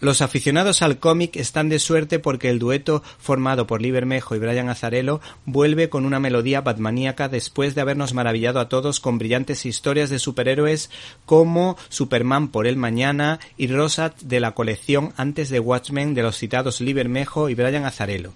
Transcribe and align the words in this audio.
Los 0.00 0.22
aficionados 0.22 0.80
al 0.80 0.98
cómic 0.98 1.36
están 1.36 1.68
de 1.68 1.78
suerte 1.78 2.18
porque 2.18 2.48
el 2.48 2.58
dueto 2.58 3.02
formado 3.18 3.66
por 3.66 3.82
Lee 3.82 3.90
Bermejo 3.90 4.34
y 4.34 4.38
Brian 4.38 4.70
Azarello 4.70 5.20
vuelve 5.44 5.90
con 5.90 6.06
una 6.06 6.18
melodía 6.18 6.62
batmaníaca 6.62 7.28
después 7.28 7.74
de 7.74 7.82
habernos 7.82 8.14
maravillado 8.14 8.60
a 8.60 8.70
todos 8.70 8.98
con 8.98 9.18
brillantes 9.18 9.66
historias 9.66 10.08
de 10.08 10.18
superhéroes 10.18 10.90
como 11.26 11.76
Superman 11.90 12.48
por 12.48 12.66
el 12.66 12.78
mañana 12.78 13.40
y 13.58 13.66
Rosat 13.66 14.18
de 14.22 14.40
la 14.40 14.52
colección 14.52 15.12
antes 15.18 15.50
de 15.50 15.60
Watchmen 15.60 16.14
de 16.14 16.22
los 16.22 16.38
citados 16.38 16.80
Lee 16.80 16.94
Bermejo 16.94 17.50
y 17.50 17.54
Brian 17.54 17.84
Azarello. 17.84 18.32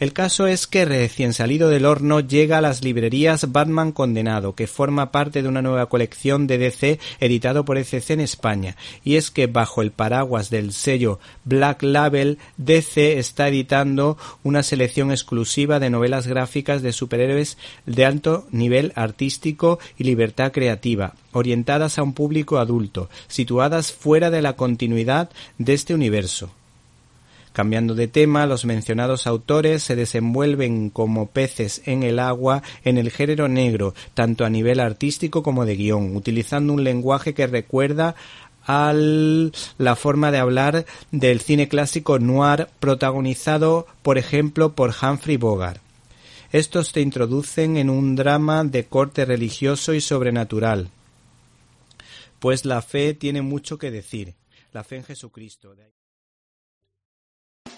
El 0.00 0.12
caso 0.12 0.46
es 0.46 0.66
que 0.66 0.84
recién 0.84 1.32
salido 1.32 1.68
del 1.68 1.84
horno 1.84 2.20
llega 2.20 2.58
a 2.58 2.60
las 2.60 2.82
librerías 2.82 3.52
Batman 3.52 3.92
Condenado, 3.92 4.54
que 4.54 4.66
forma 4.66 5.12
parte 5.12 5.42
de 5.42 5.48
una 5.48 5.62
nueva 5.62 5.88
colección 5.88 6.46
de 6.46 6.58
DC 6.58 6.98
editado 7.20 7.64
por 7.64 7.78
ECC 7.78 8.10
en 8.10 8.20
España. 8.20 8.76
Y 9.04 9.16
es 9.16 9.30
que 9.30 9.46
bajo 9.46 9.82
el 9.82 9.90
paraguas 9.90 10.50
del 10.50 10.72
sello 10.72 11.18
Black 11.44 11.82
Label, 11.82 12.38
DC 12.56 13.18
está 13.18 13.48
editando 13.48 14.16
una 14.42 14.62
selección 14.62 15.10
exclusiva 15.10 15.78
de 15.78 15.90
novelas 15.90 16.26
gráficas 16.26 16.82
de 16.82 16.92
superhéroes 16.92 17.58
de 17.86 18.04
alto 18.04 18.46
nivel 18.50 18.92
artístico 18.96 19.78
y 19.98 20.04
libertad 20.04 20.52
creativa, 20.52 21.14
orientadas 21.32 21.98
a 21.98 22.02
un 22.02 22.14
público 22.14 22.58
adulto, 22.58 23.08
situadas 23.28 23.92
fuera 23.92 24.30
de 24.30 24.42
la 24.42 24.54
continuidad 24.54 25.30
de 25.58 25.74
este 25.74 25.94
universo. 25.94 26.50
Cambiando 27.52 27.94
de 27.94 28.08
tema, 28.08 28.46
los 28.46 28.64
mencionados 28.64 29.26
autores 29.26 29.82
se 29.82 29.94
desenvuelven 29.94 30.88
como 30.88 31.26
peces 31.26 31.82
en 31.84 32.02
el 32.02 32.18
agua 32.18 32.62
en 32.84 32.96
el 32.96 33.10
género 33.10 33.46
negro, 33.48 33.94
tanto 34.14 34.44
a 34.44 34.50
nivel 34.50 34.80
artístico 34.80 35.42
como 35.42 35.66
de 35.66 35.76
guion, 35.76 36.16
utilizando 36.16 36.72
un 36.72 36.82
lenguaje 36.82 37.34
que 37.34 37.46
recuerda 37.46 38.14
a 38.66 38.92
la 38.94 39.96
forma 39.96 40.30
de 40.30 40.38
hablar 40.38 40.86
del 41.10 41.40
cine 41.40 41.68
clásico 41.68 42.18
noir 42.18 42.68
protagonizado, 42.80 43.86
por 44.02 44.18
ejemplo, 44.18 44.72
por 44.72 44.94
Humphrey 45.02 45.36
Bogart. 45.36 45.80
Estos 46.52 46.92
te 46.92 47.00
introducen 47.00 47.76
en 47.76 47.90
un 47.90 48.14
drama 48.14 48.62
de 48.64 48.84
corte 48.84 49.24
religioso 49.24 49.94
y 49.94 50.00
sobrenatural, 50.00 50.90
pues 52.38 52.64
la 52.64 52.82
fe 52.82 53.14
tiene 53.14 53.42
mucho 53.42 53.78
que 53.78 53.90
decir, 53.90 54.34
la 54.72 54.84
fe 54.84 54.96
en 54.96 55.04
Jesucristo. 55.04 55.74